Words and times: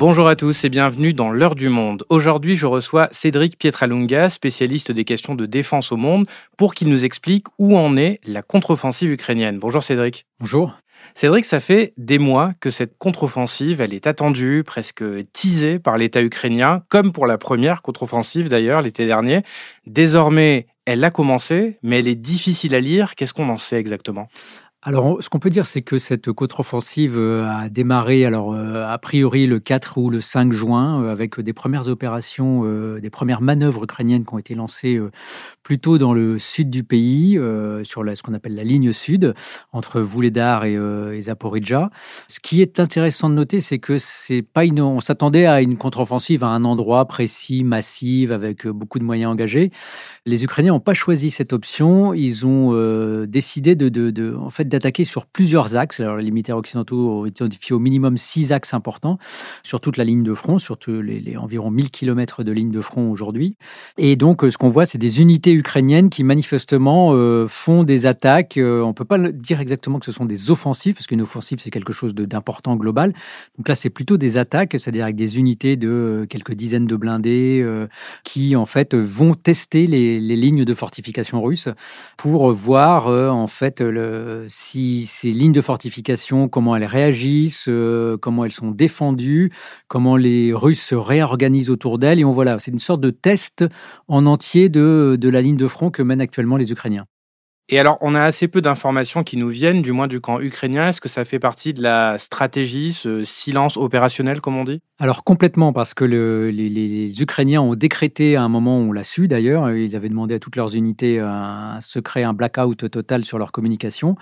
Bonjour 0.00 0.28
à 0.28 0.34
tous 0.34 0.64
et 0.64 0.70
bienvenue 0.70 1.12
dans 1.12 1.30
l'heure 1.30 1.54
du 1.54 1.68
monde. 1.68 2.06
Aujourd'hui, 2.08 2.56
je 2.56 2.64
reçois 2.64 3.10
Cédric 3.12 3.58
Pietralunga, 3.58 4.30
spécialiste 4.30 4.90
des 4.90 5.04
questions 5.04 5.34
de 5.34 5.44
défense 5.44 5.92
au 5.92 5.98
monde, 5.98 6.26
pour 6.56 6.74
qu'il 6.74 6.88
nous 6.88 7.04
explique 7.04 7.48
où 7.58 7.76
en 7.76 7.98
est 7.98 8.18
la 8.24 8.40
contre-offensive 8.40 9.12
ukrainienne. 9.12 9.58
Bonjour 9.58 9.84
Cédric. 9.84 10.24
Bonjour. 10.40 10.74
Cédric, 11.14 11.44
ça 11.44 11.60
fait 11.60 11.92
des 11.98 12.18
mois 12.18 12.54
que 12.60 12.70
cette 12.70 12.96
contre-offensive, 12.96 13.82
elle 13.82 13.92
est 13.92 14.06
attendue, 14.06 14.64
presque 14.64 15.04
teasée 15.34 15.78
par 15.78 15.98
l'État 15.98 16.22
ukrainien, 16.22 16.82
comme 16.88 17.12
pour 17.12 17.26
la 17.26 17.36
première 17.36 17.82
contre-offensive 17.82 18.48
d'ailleurs 18.48 18.80
l'été 18.80 19.04
dernier. 19.04 19.42
Désormais, 19.86 20.66
elle 20.86 21.04
a 21.04 21.10
commencé, 21.10 21.78
mais 21.82 21.98
elle 21.98 22.08
est 22.08 22.14
difficile 22.14 22.74
à 22.74 22.80
lire. 22.80 23.16
Qu'est-ce 23.16 23.34
qu'on 23.34 23.50
en 23.50 23.58
sait 23.58 23.76
exactement? 23.76 24.28
Alors, 24.82 25.22
ce 25.22 25.28
qu'on 25.28 25.40
peut 25.40 25.50
dire, 25.50 25.66
c'est 25.66 25.82
que 25.82 25.98
cette 25.98 26.32
contre-offensive 26.32 27.18
euh, 27.18 27.46
a 27.46 27.68
démarré, 27.68 28.24
alors 28.24 28.54
euh, 28.54 28.86
a 28.86 28.96
priori 28.96 29.46
le 29.46 29.60
4 29.60 29.98
ou 29.98 30.08
le 30.08 30.22
5 30.22 30.52
juin, 30.54 31.04
euh, 31.04 31.12
avec 31.12 31.38
des 31.38 31.52
premières 31.52 31.88
opérations, 31.88 32.64
des 32.98 33.10
premières 33.10 33.42
manœuvres 33.42 33.84
ukrainiennes 33.84 34.24
qui 34.24 34.32
ont 34.32 34.38
été 34.38 34.54
lancées 34.54 34.98
plutôt 35.62 35.98
dans 35.98 36.14
le 36.14 36.38
sud 36.38 36.70
du 36.70 36.82
pays, 36.82 37.38
sur 37.82 38.04
ce 38.04 38.22
qu'on 38.22 38.32
appelle 38.32 38.54
la 38.54 38.64
ligne 38.64 38.92
sud, 38.92 39.34
entre 39.72 40.00
Vuledar 40.00 40.64
et, 40.64 40.74
et 40.74 41.20
Zaporizhia. 41.20 41.90
Ce 42.28 42.40
qui 42.40 42.62
est 42.62 42.80
intéressant 42.80 43.28
de 43.28 43.34
noter, 43.34 43.60
c'est 43.60 43.78
que 43.78 43.98
c'est 43.98 44.42
pas 44.42 44.64
une, 44.64 44.80
on 44.80 45.00
s'attendait 45.00 45.46
à 45.46 45.60
une 45.60 45.76
contre-offensive 45.76 46.42
à 46.44 46.48
un 46.48 46.64
endroit 46.64 47.04
précis, 47.06 47.64
massive, 47.64 48.32
avec 48.32 48.66
beaucoup 48.66 48.98
de 48.98 49.04
moyens 49.04 49.32
engagés. 49.32 49.70
Les 50.26 50.44
Ukrainiens 50.44 50.72
n'ont 50.72 50.80
pas 50.80 50.94
choisi 50.94 51.30
cette 51.30 51.52
option. 51.52 52.14
Ils 52.14 52.46
ont 52.46 53.24
décidé 53.26 53.74
de, 53.74 53.88
de, 53.88 54.10
de 54.10 54.34
en 54.34 54.50
fait 54.50 54.69
d'attaquer 54.70 55.04
sur 55.04 55.26
plusieurs 55.26 55.76
axes. 55.76 56.00
Alors, 56.00 56.16
les 56.16 56.30
militaires 56.30 56.56
occidentaux 56.56 57.20
ont 57.20 57.26
identifié 57.26 57.74
au 57.74 57.78
minimum 57.78 58.16
six 58.16 58.52
axes 58.52 58.74
importants 58.74 59.18
sur 59.62 59.80
toute 59.80 59.96
la 59.96 60.04
ligne 60.04 60.22
de 60.22 60.34
front, 60.34 60.58
sur 60.58 60.78
les, 60.88 61.36
environ 61.36 61.70
1000 61.70 61.90
km 61.90 62.42
de 62.44 62.52
ligne 62.52 62.70
de 62.70 62.80
front 62.80 63.10
aujourd'hui. 63.10 63.56
Et 63.98 64.16
donc, 64.16 64.42
ce 64.48 64.56
qu'on 64.56 64.70
voit, 64.70 64.86
c'est 64.86 64.98
des 64.98 65.20
unités 65.20 65.52
ukrainiennes 65.52 66.10
qui 66.10 66.24
manifestement 66.24 67.12
euh, 67.12 67.46
font 67.48 67.84
des 67.84 68.06
attaques. 68.06 68.56
Euh, 68.56 68.82
on 68.82 68.88
ne 68.88 68.92
peut 68.92 69.04
pas 69.04 69.18
dire 69.18 69.60
exactement 69.60 69.98
que 69.98 70.06
ce 70.06 70.12
sont 70.12 70.24
des 70.24 70.50
offensives, 70.50 70.94
parce 70.94 71.06
qu'une 71.06 71.22
offensive, 71.22 71.58
c'est 71.60 71.70
quelque 71.70 71.92
chose 71.92 72.14
d'important 72.14 72.76
global. 72.76 73.12
Donc 73.58 73.68
là, 73.68 73.74
c'est 73.74 73.90
plutôt 73.90 74.16
des 74.16 74.38
attaques, 74.38 74.72
c'est-à-dire 74.72 75.04
avec 75.04 75.16
des 75.16 75.38
unités 75.38 75.76
de 75.76 75.88
euh, 75.88 76.26
quelques 76.26 76.54
dizaines 76.54 76.86
de 76.86 76.96
blindés 76.96 77.66
qui, 78.24 78.56
en 78.56 78.66
fait, 78.66 78.94
vont 78.94 79.34
tester 79.34 79.86
les, 79.86 80.20
les, 80.20 80.36
lignes 80.36 80.64
de 80.64 80.74
fortification 80.74 81.42
russes 81.42 81.68
pour 82.16 82.52
voir, 82.52 83.06
en 83.08 83.46
fait, 83.46 83.80
le, 83.80 84.46
si 84.60 85.06
ces 85.06 85.32
lignes 85.32 85.52
de 85.52 85.60
fortification, 85.60 86.48
comment 86.48 86.76
elles 86.76 86.84
réagissent, 86.84 87.66
euh, 87.68 88.16
comment 88.18 88.44
elles 88.44 88.52
sont 88.52 88.70
défendues, 88.70 89.50
comment 89.88 90.16
les 90.16 90.52
Russes 90.52 90.82
se 90.82 90.94
réorganisent 90.94 91.70
autour 91.70 91.98
d'elles. 91.98 92.20
Et 92.20 92.24
on 92.24 92.30
voilà, 92.30 92.58
c'est 92.58 92.70
une 92.70 92.78
sorte 92.78 93.00
de 93.00 93.10
test 93.10 93.64
en 94.08 94.26
entier 94.26 94.68
de 94.68 95.28
la 95.28 95.40
ligne 95.40 95.56
de 95.56 95.66
front 95.66 95.90
que 95.90 96.02
mènent 96.02 96.20
actuellement 96.20 96.56
les 96.56 96.72
Ukrainiens. 96.72 97.06
Et 97.72 97.78
alors, 97.78 97.98
on 98.00 98.16
a 98.16 98.22
assez 98.22 98.48
peu 98.48 98.60
d'informations 98.60 99.22
qui 99.22 99.36
nous 99.36 99.48
viennent, 99.48 99.80
du 99.80 99.92
moins 99.92 100.08
du 100.08 100.20
camp 100.20 100.40
ukrainien. 100.40 100.88
Est-ce 100.88 101.00
que 101.00 101.08
ça 101.08 101.24
fait 101.24 101.38
partie 101.38 101.72
de 101.72 101.80
la 101.80 102.18
stratégie, 102.18 102.92
ce 102.92 103.24
silence 103.24 103.76
opérationnel, 103.76 104.40
comme 104.40 104.56
on 104.56 104.64
dit? 104.64 104.82
Alors, 104.98 105.22
complètement, 105.22 105.72
parce 105.72 105.94
que 105.94 106.04
les, 106.04 107.22
Ukrainiens 107.22 107.62
ont 107.62 107.76
décrété 107.76 108.34
à 108.34 108.42
un 108.42 108.48
moment, 108.48 108.76
on 108.78 108.90
l'a 108.90 109.04
su 109.04 109.28
d'ailleurs, 109.28 109.70
ils 109.70 109.94
avaient 109.94 110.08
demandé 110.08 110.34
à 110.34 110.38
toutes 110.40 110.56
leurs 110.56 110.74
unités 110.74 111.20
un 111.20 111.78
secret, 111.80 112.24
un 112.24 112.32
blackout 112.32 112.90
total 112.90 113.24
sur 113.24 113.38
leur 113.38 113.52
communication. 113.52 114.16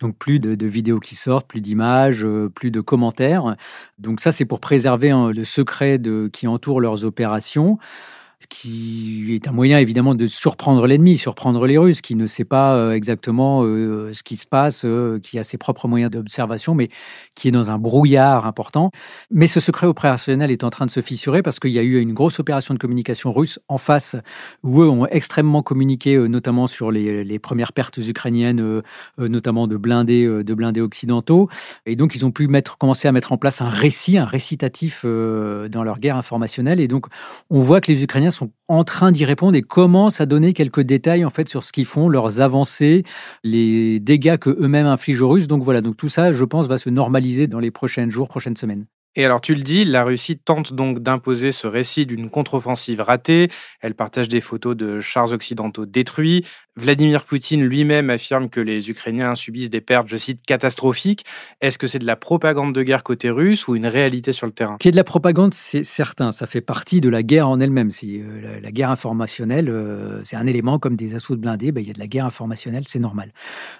Donc, 0.00 0.16
plus 0.16 0.40
de, 0.40 0.66
vidéos 0.66 0.98
qui 0.98 1.14
sortent, 1.14 1.46
plus 1.46 1.60
d'images, 1.60 2.24
euh, 2.24 2.48
plus 2.48 2.70
de 2.70 2.80
commentaires. 2.80 3.54
Donc, 3.98 4.20
ça, 4.20 4.32
c'est 4.32 4.46
pour 4.46 4.60
préserver 4.60 5.10
hein, 5.10 5.30
le 5.30 5.44
secret 5.44 6.00
qui 6.32 6.46
entoure 6.46 6.80
leurs 6.80 7.04
opérations 7.04 7.78
qui 8.46 9.34
est 9.34 9.48
un 9.48 9.52
moyen 9.52 9.78
évidemment 9.78 10.14
de 10.14 10.26
surprendre 10.26 10.86
l'ennemi, 10.86 11.16
surprendre 11.16 11.66
les 11.66 11.78
Russes, 11.78 12.00
qui 12.00 12.14
ne 12.14 12.26
sait 12.26 12.44
pas 12.44 12.74
euh, 12.74 12.92
exactement 12.92 13.62
euh, 13.64 14.12
ce 14.12 14.22
qui 14.22 14.36
se 14.36 14.46
passe, 14.46 14.84
euh, 14.84 15.18
qui 15.20 15.38
a 15.38 15.42
ses 15.42 15.58
propres 15.58 15.88
moyens 15.88 16.10
d'observation, 16.10 16.74
mais 16.74 16.88
qui 17.34 17.48
est 17.48 17.50
dans 17.50 17.70
un 17.70 17.78
brouillard 17.78 18.46
important. 18.46 18.90
Mais 19.30 19.46
ce 19.46 19.60
secret 19.60 19.86
opérationnel 19.86 20.50
est 20.50 20.64
en 20.64 20.70
train 20.70 20.86
de 20.86 20.90
se 20.90 21.00
fissurer 21.00 21.42
parce 21.42 21.58
qu'il 21.58 21.70
y 21.70 21.78
a 21.78 21.82
eu 21.82 21.98
une 21.98 22.12
grosse 22.12 22.38
opération 22.40 22.74
de 22.74 22.78
communication 22.78 23.32
russe 23.32 23.58
en 23.68 23.78
face, 23.78 24.16
où 24.62 24.82
eux 24.82 24.88
ont 24.88 25.06
extrêmement 25.06 25.62
communiqué, 25.62 26.16
notamment 26.28 26.66
sur 26.66 26.90
les, 26.90 27.38
premières 27.38 27.72
pertes 27.72 27.98
ukrainiennes, 27.98 28.82
notamment 29.18 29.66
de 29.66 29.76
blindés, 29.76 30.26
de 30.26 30.54
blindés 30.54 30.80
occidentaux. 30.80 31.48
Et 31.84 31.96
donc 31.96 32.14
ils 32.14 32.24
ont 32.24 32.30
pu 32.30 32.48
commencer 32.78 33.08
à 33.08 33.12
mettre 33.12 33.32
en 33.32 33.36
place 33.36 33.60
un 33.60 33.68
récit, 33.68 34.18
un 34.18 34.24
récitatif 34.24 35.04
dans 35.04 35.82
leur 35.84 35.98
guerre 35.98 36.16
informationnelle. 36.16 36.80
Et 36.80 36.88
donc 36.88 37.06
on 37.50 37.60
voit 37.60 37.80
que 37.80 37.90
les 37.90 38.02
Ukrainiens 38.02 38.30
sont 38.34 38.52
en 38.68 38.84
train 38.84 39.12
d'y 39.12 39.24
répondre 39.24 39.56
et 39.56 39.62
commencent 39.62 40.20
à 40.20 40.26
donner 40.26 40.52
quelques 40.52 40.82
détails 40.82 41.24
en 41.24 41.30
fait 41.30 41.48
sur 41.48 41.64
ce 41.64 41.72
qu'ils 41.72 41.86
font, 41.86 42.08
leurs 42.08 42.40
avancées, 42.40 43.04
les 43.42 44.00
dégâts 44.00 44.36
que 44.36 44.50
eux-mêmes 44.50 44.86
infligent 44.86 45.22
aux 45.22 45.28
Russes. 45.30 45.46
Donc 45.46 45.62
voilà, 45.62 45.80
donc 45.80 45.96
tout 45.96 46.08
ça, 46.08 46.32
je 46.32 46.44
pense, 46.44 46.66
va 46.66 46.78
se 46.78 46.90
normaliser 46.90 47.46
dans 47.46 47.60
les 47.60 47.70
prochains 47.70 48.08
jours, 48.08 48.28
prochaines 48.28 48.56
semaines. 48.56 48.86
Et 49.16 49.24
alors 49.24 49.40
tu 49.40 49.54
le 49.54 49.62
dis, 49.62 49.84
la 49.84 50.02
Russie 50.02 50.38
tente 50.38 50.72
donc 50.72 50.98
d'imposer 50.98 51.52
ce 51.52 51.66
récit 51.66 52.04
d'une 52.04 52.30
contre-offensive 52.30 53.00
ratée. 53.00 53.48
Elle 53.80 53.94
partage 53.94 54.28
des 54.28 54.40
photos 54.40 54.76
de 54.76 55.00
chars 55.00 55.30
occidentaux 55.30 55.86
détruits. 55.86 56.44
Vladimir 56.76 57.24
Poutine 57.24 57.64
lui-même 57.64 58.10
affirme 58.10 58.48
que 58.48 58.60
les 58.60 58.90
Ukrainiens 58.90 59.36
subissent 59.36 59.70
des 59.70 59.80
pertes, 59.80 60.08
je 60.08 60.16
cite, 60.16 60.40
catastrophiques. 60.44 61.24
Est-ce 61.60 61.78
que 61.78 61.86
c'est 61.86 62.00
de 62.00 62.06
la 62.06 62.16
propagande 62.16 62.74
de 62.74 62.82
guerre 62.82 63.04
côté 63.04 63.30
russe 63.30 63.68
ou 63.68 63.76
une 63.76 63.86
réalité 63.86 64.32
sur 64.32 64.46
le 64.46 64.52
terrain? 64.52 64.76
Qu'il 64.78 64.88
y 64.88 64.90
ait 64.90 64.92
de 64.92 64.96
la 64.96 65.04
propagande, 65.04 65.54
c'est 65.54 65.84
certain. 65.84 66.32
Ça 66.32 66.46
fait 66.46 66.60
partie 66.60 67.00
de 67.00 67.08
la 67.08 67.22
guerre 67.22 67.48
en 67.48 67.60
elle-même. 67.60 67.90
Euh, 68.02 68.60
la, 68.60 68.72
guerre 68.72 68.90
informationnelle, 68.90 69.68
euh, 69.68 70.20
c'est 70.24 70.34
un 70.34 70.46
élément 70.46 70.80
comme 70.80 70.96
des 70.96 71.14
assauts 71.14 71.36
de 71.36 71.40
blindés. 71.40 71.70
Ben, 71.70 71.80
il 71.80 71.86
y 71.86 71.90
a 71.90 71.94
de 71.94 71.98
la 72.00 72.08
guerre 72.08 72.26
informationnelle, 72.26 72.84
c'est 72.88 72.98
normal. 72.98 73.32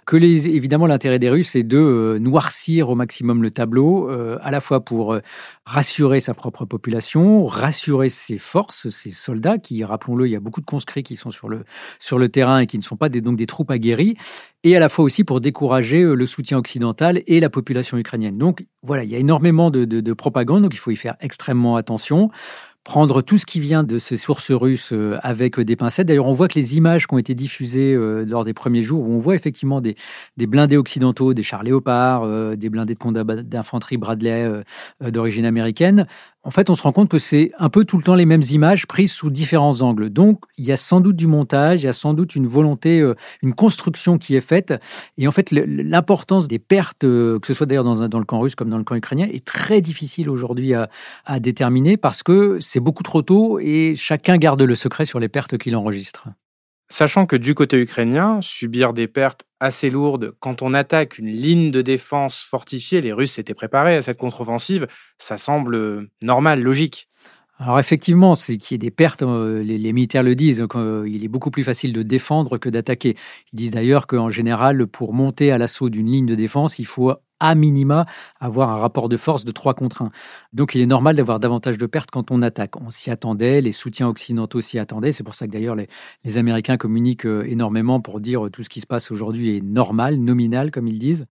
Que 0.07 0.17
les, 0.17 0.47
évidemment, 0.47 0.87
l'intérêt 0.87 1.19
des 1.19 1.31
Russes, 1.31 1.51
c'est 1.51 1.65
de 1.65 1.79
euh, 1.79 2.19
noircir 2.21 2.91
au 2.91 2.95
maximum 2.95 3.43
le 3.43 3.51
tableau, 3.51 4.09
à 4.41 4.51
la 4.51 4.61
fois 4.61 4.85
pour 4.85 5.19
rassurer 5.65 6.21
sa 6.21 6.35
propre 6.35 6.65
population, 6.65 7.45
rassurer 7.45 8.09
ses 8.09 8.39
forces, 8.39 8.89
ses 8.91 9.11
soldats, 9.11 9.59
qui, 9.59 9.83
rappelons-le, 9.83 10.29
il 10.29 10.31
y 10.31 10.37
a 10.37 10.41
beaucoup 10.41 10.61
de 10.61 10.67
conscrits 10.67 11.03
qui 11.03 11.17
sont 11.17 11.31
sur 11.31 11.49
le, 11.49 11.65
sur 11.99 12.19
le 12.19 12.29
terrain 12.29 12.61
et 12.61 12.67
qui 12.67 12.79
ne 12.79 12.84
sont 12.85 12.97
pas 12.97 13.09
des, 13.09 13.21
donc 13.21 13.37
des 13.37 13.47
troupes 13.47 13.71
aguerries, 13.71 14.17
et 14.63 14.77
à 14.77 14.81
la 14.81 14.89
fois 14.89 15.05
aussi 15.05 15.25
pour 15.25 15.41
décourager 15.41 16.03
euh, 16.03 16.15
le 16.15 16.27
soutien 16.27 16.59
occidental 16.59 17.23
et 17.27 17.41
la 17.41 17.51
population 17.51 17.99
ukrainienne. 17.99 18.39
Donc 18.39 18.67
voilà, 18.83 19.05
il 19.05 19.11
y 19.11 19.15
a 19.15 19.19
énormément 19.19 19.71
de, 19.71 19.85
de 19.85 20.13
propagande, 20.13 20.63
donc 20.63 20.75
il 20.75 20.79
faut 20.79 20.91
y 20.91 20.97
faire 20.97 21.17
extrêmement 21.21 21.77
attention 21.77 22.31
prendre 22.85 23.23
tout 23.23 23.39
ce 23.39 23.47
qui 23.47 23.61
vient 23.61 23.83
de 23.83 23.99
ces 23.99 24.19
sources 24.19 24.51
russes 24.53 24.93
euh, 24.93 25.17
avec 25.23 25.59
des 25.59 25.75
pincettes. 25.75 26.07
D'ailleurs, 26.07 26.27
on 26.27 26.35
voit 26.35 26.49
que 26.49 26.59
les 26.59 26.77
images 26.77 27.07
qui 27.07 27.15
ont 27.15 27.19
été 27.19 27.35
diffusées 27.35 27.95
euh, 27.95 28.27
lors 28.27 28.45
des 28.45 28.53
premiers 28.53 28.83
jours, 28.83 29.09
où 29.09 29.11
on 29.11 29.17
voit 29.17 29.35
effectivement 29.35 29.81
des, 29.81 29.97
des 30.37 30.47
blindés 30.47 30.77
occidentaux, 30.77 31.33
des 31.33 31.43
chars 31.43 31.63
léopards, 31.63 32.29
des 32.59 32.69
blindés 32.69 32.93
de 32.93 32.99
combat 32.99 33.25
d'infanterie 33.25 33.97
Bradley 33.97 34.63
d'origine 35.01 35.47
américaine, 35.47 36.07
en 36.45 36.51
fait, 36.51 36.69
on 36.69 36.75
se 36.75 36.83
rend 36.83 36.93
compte 36.93 37.09
que 37.09 37.19
c'est 37.19 37.53
un 37.59 37.71
peu 37.71 37.85
tout 37.85 37.97
le 37.97 38.03
temps 38.03 38.15
les 38.15 38.27
mêmes 38.27 38.43
images 38.51 38.87
prises 38.87 39.13
sous 39.13 39.31
différents 39.31 39.81
angles. 39.81 40.11
Donc, 40.11 40.41
il 40.59 40.67
y 40.67 40.73
a 40.73 40.77
sans 40.77 41.01
doute 41.01 41.17
du 41.17 41.27
montage, 41.27 41.83
il 41.83 41.87
y 41.87 41.89
a 41.89 41.93
sans 41.93 42.13
doute 42.13 42.37
une 42.37 42.47
volonté, 42.47 43.01
euh, 43.01 43.15
une 43.43 43.55
construction 43.55 44.19
qui 44.19 44.37
est 44.37 44.47
faite. 44.47 44.75
Et 45.17 45.27
en 45.27 45.31
fait, 45.31 45.51
l'importance 45.51 46.47
des 46.47 46.59
pertes, 46.59 47.05
euh, 47.05 47.39
que 47.39 47.47
ce 47.47 47.55
soit 47.55 47.67
d'ailleurs 47.67 47.85
dans, 47.85 48.19
le 48.19 48.25
camp 48.25 48.41
russe 48.41 48.55
comme 48.55 48.69
dans 48.69 48.79
le 48.79 48.85
camp 48.85 48.95
ukrainien, 48.95 49.27
est 49.33 49.45
très 49.45 49.81
difficile 49.81 50.29
aujourd'hui 50.29 50.75
à, 50.75 50.91
à 51.25 51.41
déterminer 51.41 51.97
parce 51.97 52.23
que 52.23 52.59
c'est 52.61 52.81
beaucoup 52.81 53.03
trop 53.03 53.23
tôt 53.23 53.59
et 53.59 53.95
chacun 53.97 54.37
garde 54.37 54.61
le 54.61 54.75
secret 54.75 55.07
sur 55.07 55.21
les 55.21 55.29
pertes 55.29 55.57
qu'il 55.57 55.75
enregistre. 55.77 56.29
Sachant 56.97 57.27
que 57.27 57.35
du 57.35 57.57
côté 57.57 57.77
ukrainien, 57.77 58.39
subir 58.41 58.93
des 58.93 59.09
pertes 59.09 59.43
assez 59.59 59.91
lourdes 59.91 60.33
quand 60.39 60.63
on 60.63 60.73
attaque 60.75 61.19
une 61.19 61.27
ligne 61.27 61.73
de 61.73 61.83
défense 61.83 62.47
fortifiée, 62.49 63.01
les 63.01 63.13
Russes 63.13 63.33
s'étaient 63.33 63.53
préparés 63.53 63.97
à 63.97 64.03
cette 64.03 64.17
contre-offensive, 64.17 64.87
ça 65.19 65.37
semble 65.37 66.09
normal, 66.23 66.63
logique. 66.63 67.09
Alors 67.59 67.79
effectivement, 67.79 68.35
c'est 68.35 68.57
qu'il 68.57 68.75
y 68.75 68.77
ait 68.77 68.79
des 68.79 68.91
pertes, 68.91 69.23
euh, 69.23 69.63
les, 69.63 69.93
militaires 69.93 70.25
le 70.25 70.35
disent, 70.35 70.67
qu'il 70.69 71.25
est 71.25 71.29
beaucoup 71.29 71.53
plus 71.53 71.63
facile 71.63 71.93
de 71.93 72.03
défendre 72.03 72.59
que 72.59 72.69
d'attaquer. 72.69 73.17
Ils 73.53 73.57
disent 73.57 73.71
d'ailleurs 73.71 74.09
qu'en 74.09 74.29
général, 74.29 74.87
pour 74.89 75.15
monter 75.15 75.53
à 75.53 75.59
l'assaut 75.59 75.89
d'une 75.89 76.11
ligne 76.11 76.27
de 76.27 76.35
défense, 76.35 76.81
il 76.81 76.87
faut 76.87 77.13
à 77.41 77.55
minima 77.55 78.07
avoir 78.41 78.71
un 78.71 78.77
rapport 78.77 79.09
de 79.09 79.17
force 79.17 79.45
de 79.45 79.53
3 79.53 79.75
contre 79.75 80.03
1. 80.03 80.11
Donc 80.53 80.75
il 80.75 80.81
est 80.81 80.87
normal 80.87 81.15
d'avoir 81.17 81.39
davantage 81.39 81.79
de 81.79 81.87
pertes 81.87 82.11
quand 82.11 82.31
on 82.31 82.43
attaque. 82.43 82.81
On 82.81 82.91
s'y 82.91 83.11
attendait, 83.11 83.61
les 83.61 83.73
soutiens 83.73 84.09
occidentaux 84.09 84.61
s'y 84.61 84.79
attendaient. 84.79 85.13
C'est 85.13 85.25
pour 85.25 85.35
ça 85.35 85.47
que 85.47 85.53
d'ailleurs 85.53 85.77
les, 85.77 85.89
les, 86.25 86.39
Américains 86.39 86.77
communiquent 86.77 87.27
euh, 87.27 87.45
énormément 87.47 88.01
pour 88.01 88.21
dire 88.21 88.49
tout 88.53 88.63
ce 88.63 88.69
qui 88.69 88.81
se 88.81 88.87
passe 88.87 89.11
aujourd'hui 89.11 89.57
est 89.57 89.61
normal, 89.61 90.17
nominal 90.17 90.71
comme 90.71 90.89
ils 90.89 90.99
disent. 90.99 91.27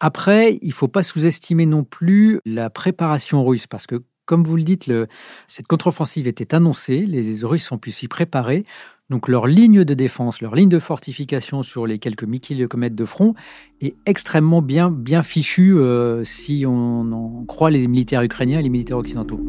Après, 0.00 0.58
il 0.62 0.68
ne 0.68 0.72
faut 0.72 0.88
pas 0.88 1.02
sous-estimer 1.02 1.66
non 1.66 1.84
plus 1.84 2.40
la 2.44 2.70
préparation 2.70 3.44
russe 3.44 3.66
parce 3.66 3.86
que 3.86 4.02
comme 4.28 4.44
vous 4.44 4.56
le 4.56 4.62
dites, 4.62 4.92
cette 5.46 5.66
contre-offensive 5.66 6.28
était 6.28 6.54
annoncée, 6.54 7.06
les 7.06 7.42
Russes 7.44 7.72
ont 7.72 7.78
pu 7.78 7.90
s'y 7.90 8.08
préparer. 8.08 8.66
Donc 9.08 9.26
leur 9.26 9.46
ligne 9.46 9.84
de 9.84 9.94
défense, 9.94 10.42
leur 10.42 10.54
ligne 10.54 10.68
de 10.68 10.78
fortification 10.78 11.62
sur 11.62 11.86
les 11.86 11.98
quelques 11.98 12.24
1000 12.24 12.40
km 12.40 12.94
de 12.94 13.04
front 13.06 13.34
est 13.80 13.94
extrêmement 14.04 14.60
bien, 14.60 14.90
bien 14.90 15.22
fichue 15.22 15.78
euh, 15.78 16.24
si 16.24 16.66
on 16.66 17.10
en 17.10 17.44
croit 17.46 17.70
les 17.70 17.88
militaires 17.88 18.20
ukrainiens 18.20 18.58
et 18.58 18.62
les 18.62 18.68
militaires 18.68 18.98
occidentaux. 18.98 19.40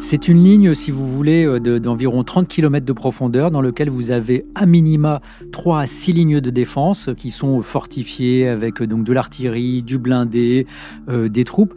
C'est 0.00 0.28
une 0.28 0.42
ligne, 0.42 0.74
si 0.74 0.90
vous 0.90 1.06
voulez, 1.06 1.60
d'environ 1.60 2.24
30 2.24 2.48
km 2.48 2.86
de 2.86 2.92
profondeur 2.94 3.50
dans 3.50 3.60
lequel 3.60 3.90
vous 3.90 4.10
avez 4.10 4.46
à 4.54 4.64
minima 4.64 5.20
3 5.52 5.80
à 5.80 5.86
6 5.86 6.12
lignes 6.14 6.40
de 6.40 6.48
défense 6.50 7.10
qui 7.18 7.30
sont 7.30 7.60
fortifiées 7.60 8.48
avec 8.48 8.82
donc 8.82 9.04
de 9.04 9.12
l'artillerie, 9.12 9.82
du 9.82 9.98
blindé, 9.98 10.66
des 11.06 11.44
troupes. 11.44 11.74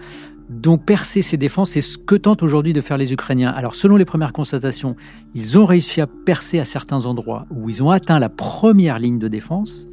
Donc 0.62 0.86
percer 0.86 1.22
ces 1.22 1.36
défenses, 1.36 1.72
c'est 1.72 1.82
ce 1.82 1.98
que 1.98 2.16
tentent 2.16 2.44
aujourd'hui 2.44 2.74
de 2.74 2.82
faire 2.82 2.98
les 2.98 3.12
Ukrainiens. 3.12 3.50
Alors 3.50 3.76
selon 3.76 3.98
les 3.98 4.06
premières 4.06 4.34
constatations, 4.34 4.96
ils 5.34 5.58
ont 5.58 5.66
réussi 5.66 6.00
à 6.00 6.08
percer 6.08 6.60
à 6.60 6.66
certains 6.66 7.06
endroits 7.06 7.46
où 7.50 7.70
ils 7.70 7.82
ont 7.82 7.90
atteint 7.90 8.20
la 8.20 8.30
première 8.30 9.00
ligne 9.00 9.20
de 9.20 9.28
défense, 9.28 9.88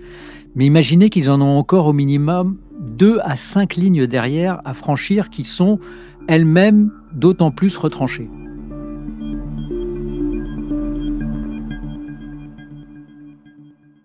mais 0.55 0.67
imaginez 0.67 1.09
qu'ils 1.09 1.31
en 1.31 1.41
ont 1.41 1.59
encore 1.59 1.87
au 1.87 1.93
minimum 1.93 2.59
deux 2.79 3.21
à 3.23 3.37
cinq 3.37 3.77
lignes 3.77 4.07
derrière 4.07 4.61
à 4.65 4.75
franchir 4.75 5.31
qui 5.31 5.45
sont 5.45 5.79
elles-mêmes 6.29 6.91
d'autant 7.13 7.51
plus 7.51 7.77
retranchées. 7.77 8.29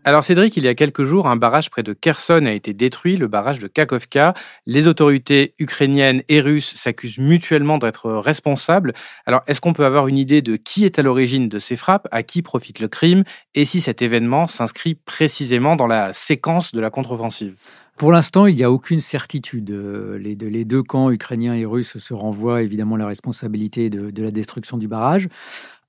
Alors 0.07 0.23
Cédric, 0.23 0.55
il 0.55 0.63
y 0.63 0.67
a 0.67 0.75
quelques 0.75 1.03
jours, 1.03 1.25
un 1.25 1.35
barrage 1.35 1.71
près 1.71 1.81
de 1.81 1.91
Kherson 1.91 2.45
a 2.45 2.51
été 2.51 2.73
détruit, 2.73 3.17
le 3.17 3.27
barrage 3.27 3.57
de 3.57 3.65
Kakovka. 3.65 4.35
Les 4.67 4.85
autorités 4.85 5.55
ukrainiennes 5.57 6.21
et 6.29 6.41
russes 6.41 6.75
s'accusent 6.75 7.17
mutuellement 7.17 7.79
d'être 7.79 8.11
responsables. 8.11 8.93
Alors 9.25 9.41
est-ce 9.47 9.59
qu'on 9.61 9.73
peut 9.73 9.83
avoir 9.83 10.07
une 10.07 10.19
idée 10.19 10.43
de 10.43 10.57
qui 10.57 10.85
est 10.85 10.99
à 10.99 11.01
l'origine 11.01 11.49
de 11.49 11.57
ces 11.57 11.75
frappes, 11.75 12.07
à 12.11 12.21
qui 12.21 12.43
profite 12.43 12.79
le 12.79 12.87
crime, 12.87 13.23
et 13.55 13.65
si 13.65 13.81
cet 13.81 14.03
événement 14.03 14.45
s'inscrit 14.45 14.93
précisément 14.93 15.75
dans 15.75 15.87
la 15.87 16.13
séquence 16.13 16.71
de 16.71 16.79
la 16.79 16.91
contre-offensive? 16.91 17.55
Pour 17.97 18.11
l'instant, 18.11 18.45
il 18.45 18.57
n'y 18.57 18.63
a 18.63 18.69
aucune 18.69 18.99
certitude. 18.99 19.71
Les 19.71 20.65
deux, 20.65 20.83
camps, 20.83 21.09
ukrainiens 21.09 21.55
et 21.55 21.65
russes, 21.65 21.97
se 21.97 22.13
renvoient 22.13 22.61
évidemment 22.61 22.97
la 22.97 23.07
responsabilité 23.07 23.89
de 23.89 24.21
la 24.21 24.31
destruction 24.31 24.77
du 24.77 24.89
barrage. 24.89 25.29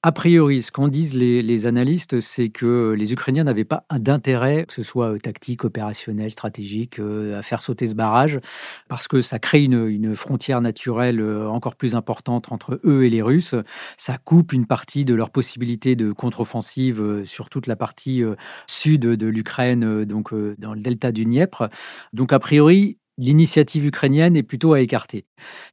A 0.06 0.12
priori, 0.12 0.62
ce 0.62 0.70
qu'en 0.70 0.86
disent 0.86 1.14
les, 1.14 1.66
analystes, 1.66 2.20
c'est 2.20 2.48
que 2.48 2.94
les 2.96 3.12
Ukrainiens 3.12 3.42
n'avaient 3.42 3.64
pas 3.64 3.86
d'intérêt, 3.90 4.64
que 4.64 4.72
ce 4.72 4.84
soit 4.84 5.14
euh, 5.14 5.18
tactique, 5.18 5.64
opérationnel, 5.64 6.30
stratégique, 6.30 7.00
euh, 7.00 7.36
à 7.36 7.42
faire 7.42 7.60
sauter 7.60 7.88
ce 7.88 7.96
barrage, 7.96 8.38
parce 8.86 9.08
que 9.08 9.20
ça 9.20 9.40
crée 9.40 9.64
une, 9.64 10.14
frontière 10.14 10.60
naturelle 10.60 11.20
euh, 11.20 11.48
encore 11.48 11.74
plus 11.74 11.96
importante 11.96 12.52
entre 12.52 12.78
eux 12.84 13.04
et 13.04 13.10
les 13.10 13.20
Russes. 13.20 13.56
Ça 13.96 14.16
coupe 14.16 14.52
une 14.52 14.66
partie 14.66 15.04
de 15.04 15.12
leur 15.12 15.30
possibilité 15.30 15.96
de 15.96 16.12
contre-offensive 16.12 17.22
sur 17.24 17.48
toute 17.48 17.66
la 17.66 17.74
partie 17.74 18.22
sud 18.68 19.00
de 19.00 19.26
l'Ukraine, 19.26 20.04
donc 20.04 20.32
dans 20.58 20.74
le 20.74 20.80
delta 20.80 21.10
du 21.10 21.24
Dniepr. 21.24 21.68
Donc, 22.12 22.32
a 22.32 22.38
priori, 22.38 22.98
l'initiative 23.18 23.86
ukrainienne 23.86 24.36
est 24.36 24.42
plutôt 24.42 24.74
à 24.74 24.80
écarter. 24.80 25.24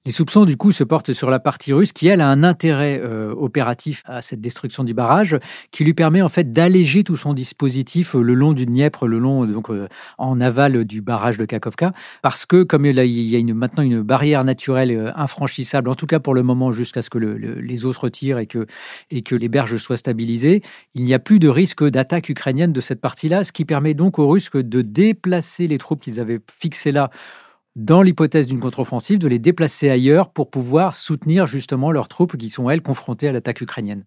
Les 0.06 0.12
soupçons, 0.12 0.46
du 0.46 0.58
coup, 0.58 0.72
se 0.72 0.84
portent 0.84 1.14
sur 1.14 1.30
la 1.30 1.40
partie 1.40 1.74
russe 1.74 1.92
qui, 1.92 2.08
elle, 2.08 2.22
a 2.22 2.28
un 2.28 2.44
intérêt 2.44 3.00
euh, 3.04 3.34
opératif 3.36 4.04
à 4.06 4.22
cette 4.22 4.42
destruction 4.42 4.84
du 4.84 4.94
barrage 4.94 5.38
qui 5.72 5.84
lui 5.84 5.94
permet 5.94 6.22
en 6.22 6.30
fait 6.30 6.54
d'alléger 6.54 7.04
tout 7.04 7.16
son 7.16 7.34
dispositif 7.34 8.16
euh, 8.16 8.22
le 8.22 8.34
long 8.34 8.54
du 8.54 8.66
Dniepr, 8.66 9.06
le 9.06 9.20
long 9.20 9.46
donc 9.46 9.70
euh, 9.70 9.88
en 10.18 10.40
aval 10.42 10.86
du 10.86 11.02
barrage 11.02 11.38
de 11.38 11.46
Kakovka, 11.46 11.94
parce 12.22 12.46
que 12.46 12.64
comme 12.64 12.86
il 12.86 12.98
y 12.98 13.36
a 13.38 13.54
maintenant 13.54 13.84
une 13.84 14.02
barrière 14.02 14.44
naturelle 14.44 15.14
infranchissable, 15.16 15.90
en 15.90 15.96
tout 15.96 16.08
cas 16.08 16.20
pour 16.20 16.34
le 16.34 16.44
moment 16.44 16.72
jusqu'à 16.72 17.02
ce 17.02 17.10
que 17.10 17.18
les 17.18 17.86
eaux 17.86 17.94
se 17.94 18.00
retirent 18.00 18.40
et 18.40 18.48
que 18.48 19.36
les 19.36 19.50
berges 19.50 19.78
soient 19.78 19.98
stabilisées, 19.98 20.62
il 20.96 21.06
n'y 21.06 21.14
a 21.14 21.20
plus 21.20 21.40
de 21.40 21.48
risque 21.48 21.84
d'attaque 21.84 22.30
ukrainienne 22.30 22.74
de 22.74 22.82
cette 22.82 23.02
partie-là, 23.02 23.44
ce 23.44 23.52
qui 23.52 23.66
permet 23.66 23.94
donc 23.94 24.20
aux 24.20 24.28
Russes 24.28 24.52
de 24.54 24.82
déplacer 24.82 25.68
les 25.68 25.78
troupes 25.78 26.02
qu'ils 26.02 26.20
avaient 26.20 26.40
fixées 26.52 26.92
là 26.92 27.10
dans 27.76 28.02
l'hypothèse 28.02 28.48
d'une 28.48 28.60
contre-offensive, 28.60 29.20
de 29.20 29.28
les 29.28 29.40
déplacer 29.40 29.90
ailleurs 29.90 30.32
pour 30.32 30.50
pouvoir 30.50 30.96
soutenir 30.96 31.48
justement 31.48 31.92
leurs 31.92 32.08
troupes 32.08 32.38
qui 32.38 32.50
sont, 32.50 32.70
elles, 32.70 32.82
confrontées 32.82 33.28
à 33.28 33.32
l'attaque 33.32 33.62
ukrainienne. 33.62 34.06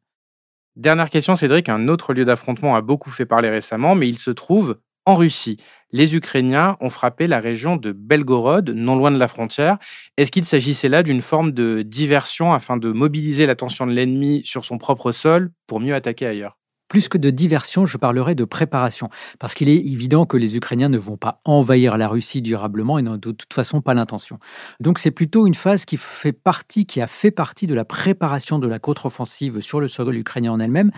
Dernière 0.77 1.11
question, 1.11 1.37
Cédric. 1.37 1.69
Un 1.69 1.89
autre 1.89 2.13
lieu 2.13 2.25
d'affrontement 2.25 2.77
a 2.77 2.83
beaucoup 2.83 3.11
fait 3.11 3.27
parler 3.27 3.49
récemment, 3.49 3.95
mais 3.95 4.09
il 4.09 4.19
se 4.19 4.31
trouve 4.31 4.79
en 5.07 5.15
Russie. 5.15 5.57
Les 5.93 6.17
Ukrainiens 6.17 6.77
ont 6.81 6.91
frappé 6.91 7.27
la 7.27 7.41
région 7.41 7.77
de 7.77 7.93
Belgorod, 7.93 8.71
non 8.71 8.97
loin 8.97 9.11
de 9.11 9.19
la 9.19 9.29
frontière. 9.29 9.79
Est-ce 10.17 10.31
qu'il 10.31 10.45
s'agissait 10.45 10.89
là 10.89 11.03
d'une 11.03 11.23
forme 11.23 11.53
de 11.53 11.83
diversion 11.83 12.53
afin 12.53 12.77
de 12.77 12.91
mobiliser 12.91 13.47
l'attention 13.47 13.87
de 13.87 13.93
l'ennemi 13.93 14.43
sur 14.45 14.65
son 14.65 14.79
propre 14.79 15.13
sol 15.13 15.51
pour 15.67 15.81
mieux 15.81 15.95
attaquer 15.95 16.27
ailleurs? 16.27 16.59
Plus 16.89 17.09
que 17.09 17.19
de 17.19 17.31
diversion, 17.31 17.87
je 17.87 17.99
parlerai 17.99 18.35
de 18.35 18.45
préparation, 18.45 19.09
parce 19.39 19.55
qu'il 19.55 19.69
est 19.69 19.77
évident 19.77 20.27
que 20.27 20.37
les 20.37 20.57
Ukrainiens 20.57 20.89
ne 20.89 20.99
vont 20.99 21.17
pas 21.17 21.41
envahir 21.45 21.97
la 21.97 22.09
Russie 22.09 22.43
durablement 22.43 22.99
et 22.99 23.03
n'ont 23.03 23.17
de 23.17 23.33
toute 23.33 23.53
façon 23.53 23.81
pas 23.81 23.95
l'intention. 23.95 24.39
Donc 24.81 24.99
c'est 24.99 25.11
plutôt 25.11 25.47
une 25.47 25.55
phase 25.55 25.85
qui 25.85 25.97
fait 25.97 26.33
partie, 26.33 26.87
qui 26.87 27.01
a 27.01 27.07
fait 27.07 27.31
partie 27.31 27.67
de 27.67 27.75
la 27.75 27.85
préparation 27.85 28.59
de 28.59 28.69
la 28.69 28.79
contre-offensive 28.79 29.61
sur 29.61 29.81
le 29.81 29.89
sol 29.89 30.15
ukrainien 30.15 30.53
en 30.53 30.61
elle-même, 30.61 30.93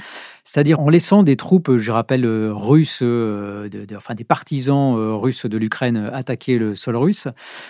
c'est-à-dire 0.45 0.81
en 0.81 0.89
laissant 0.89 1.23
des 1.23 1.37
troupes, 1.37 1.77
je 1.77 1.93
rappelle, 1.93 2.25
euh, 2.25 2.53
russes, 2.53 3.01
euh, 3.03 3.69
enfin 3.97 4.15
des 4.15 4.25
partisans 4.25 4.97
euh, 4.97 5.15
russes 5.15 5.47
de 5.47 5.57
l'Ukraine 5.57 6.11
attaquer 6.13 6.59
le 6.59 6.75
sol 6.75 6.97
russe, 6.97 7.29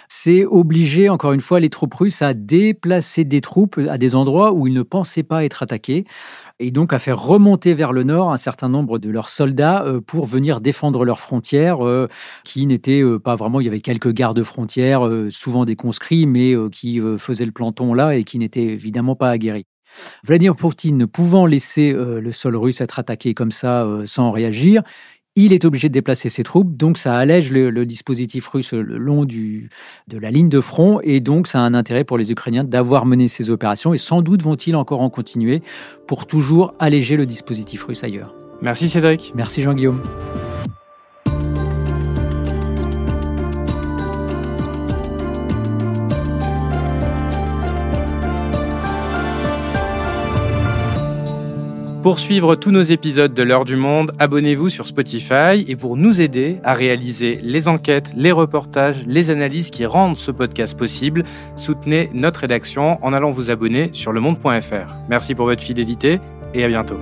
c'est 0.08 0.44
obliger 0.44 1.08
encore 1.08 1.32
une 1.32 1.40
fois 1.40 1.60
les 1.60 1.70
troupes 1.70 1.94
russes 1.94 2.22
à 2.22 2.34
déplacer 2.34 3.24
des 3.24 3.40
troupes 3.40 3.78
à 3.88 3.98
des 3.98 4.14
endroits 4.14 4.52
où 4.52 4.66
ils 4.66 4.74
ne 4.74 4.82
pensaient 4.82 5.22
pas 5.22 5.44
être 5.44 5.62
attaqués 5.62 6.04
et 6.60 6.70
donc 6.70 6.92
à 6.92 6.98
faire 6.98 7.20
remonter 7.20 7.74
vers 7.74 7.92
le 7.92 8.02
nord 8.02 8.32
un 8.32 8.36
certain 8.36 8.68
nombre 8.68 8.98
de 8.98 9.10
leurs 9.10 9.28
soldats 9.28 9.84
euh, 9.84 10.00
pour 10.00 10.26
venir 10.26 10.60
défendre 10.60 11.04
leurs 11.04 11.20
frontières, 11.20 11.86
euh, 11.86 12.08
qui 12.44 12.66
n'étaient 12.66 13.02
euh, 13.02 13.18
pas 13.18 13.36
vraiment. 13.36 13.60
Il 13.60 13.64
y 13.64 13.68
avait 13.68 13.80
quelques 13.80 14.12
gardes 14.12 14.42
frontières, 14.42 15.08
souvent 15.30 15.64
des 15.64 15.76
conscrits, 15.76 16.26
mais 16.26 16.54
qui 16.70 17.00
faisaient 17.18 17.44
le 17.44 17.52
planton 17.52 17.94
là 17.94 18.16
et 18.16 18.24
qui 18.24 18.38
n'étaient 18.38 18.64
évidemment 18.64 19.16
pas 19.16 19.30
aguerris. 19.30 19.66
Vladimir 20.24 20.54
Poutine 20.54 20.96
ne 20.96 21.06
pouvant 21.06 21.46
laisser 21.46 21.92
le 21.92 22.30
sol 22.32 22.56
russe 22.56 22.80
être 22.80 22.98
attaqué 22.98 23.34
comme 23.34 23.52
ça 23.52 23.86
sans 24.04 24.30
réagir, 24.30 24.82
il 25.44 25.52
est 25.52 25.64
obligé 25.64 25.88
de 25.88 25.92
déplacer 25.92 26.28
ses 26.28 26.42
troupes, 26.42 26.76
donc 26.76 26.98
ça 26.98 27.16
allège 27.16 27.52
le, 27.52 27.86
dispositif 27.86 28.48
russe 28.48 28.72
le 28.72 28.98
long 28.98 29.24
du, 29.24 29.70
de 30.08 30.18
la 30.18 30.30
ligne 30.30 30.48
de 30.48 30.60
front, 30.60 31.00
et 31.02 31.20
donc 31.20 31.46
ça 31.46 31.60
a 31.60 31.62
un 31.62 31.74
intérêt 31.74 32.04
pour 32.04 32.18
les 32.18 32.32
Ukrainiens 32.32 32.64
d'avoir 32.64 33.06
mené 33.06 33.28
ces 33.28 33.50
opérations, 33.50 33.94
et 33.94 33.98
sans 33.98 34.20
doute 34.20 34.42
vont-ils 34.42 34.74
encore 34.74 35.00
en 35.00 35.10
continuer 35.10 35.62
pour 36.06 36.26
toujours 36.26 36.74
alléger 36.78 37.16
le 37.16 37.24
dispositif 37.24 37.84
russe 37.84 38.02
ailleurs. 38.02 38.34
Merci 38.62 38.88
Cédric. 38.88 39.32
Merci 39.36 39.62
Jean-Guillaume. 39.62 40.02
Pour 52.08 52.20
suivre 52.20 52.54
tous 52.54 52.70
nos 52.70 52.80
épisodes 52.80 53.34
de 53.34 53.42
l'heure 53.42 53.66
du 53.66 53.76
monde, 53.76 54.14
abonnez-vous 54.18 54.70
sur 54.70 54.86
Spotify 54.86 55.62
et 55.68 55.76
pour 55.76 55.98
nous 55.98 56.22
aider 56.22 56.56
à 56.64 56.72
réaliser 56.72 57.38
les 57.42 57.68
enquêtes, 57.68 58.14
les 58.16 58.32
reportages, 58.32 59.02
les 59.04 59.28
analyses 59.28 59.68
qui 59.68 59.84
rendent 59.84 60.16
ce 60.16 60.30
podcast 60.30 60.74
possible, 60.74 61.24
soutenez 61.58 62.08
notre 62.14 62.40
rédaction 62.40 62.98
en 63.04 63.12
allant 63.12 63.30
vous 63.30 63.50
abonner 63.50 63.90
sur 63.92 64.12
lemonde.fr. 64.12 64.96
Merci 65.10 65.34
pour 65.34 65.44
votre 65.44 65.62
fidélité 65.62 66.18
et 66.54 66.64
à 66.64 66.68
bientôt. 66.68 66.96